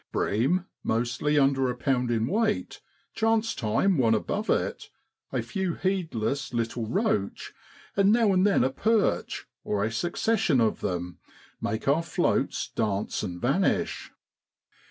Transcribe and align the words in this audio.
Bream 0.11 0.65
mostly 0.83 1.37
under 1.37 1.69
a 1.69 1.75
pound 1.77 2.09
in 2.09 2.25
weight, 2.25 2.81
chance 3.13 3.53
time 3.53 3.99
one 3.99 4.15
above 4.15 4.49
it 4.49 4.89
a 5.31 5.43
few 5.43 5.75
heedless 5.75 6.55
little 6.55 6.87
roach, 6.87 7.53
and 7.95 8.11
now 8.11 8.33
and 8.33 8.43
then 8.43 8.63
a 8.63 8.71
perch, 8.71 9.45
or 9.63 9.83
a 9.83 9.91
succession 9.91 10.59
of 10.59 10.81
them, 10.81 11.19
make 11.61 11.87
our 11.87 12.01
floats 12.01 12.67
dance 12.69 13.21
and 13.21 13.39
vanish. 13.39 14.11